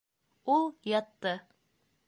Ул 0.53 0.65
ятты 0.93 1.37